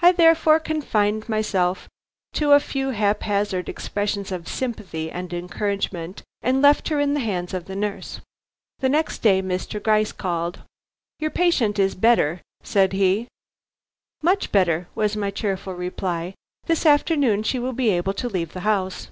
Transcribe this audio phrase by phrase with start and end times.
[0.00, 1.86] I therefore confined myself
[2.32, 7.52] to a few haphazard expressions of sympathy and encouragement, and left her in the hands
[7.52, 8.22] of the nurse.
[8.80, 9.78] Next day Mr.
[9.78, 10.62] Gryce called.
[11.18, 13.28] "Your patient is better," said he.
[14.22, 16.32] "Much better," was my cheerful reply.
[16.64, 19.08] "This afternoon she will be able to leave the house."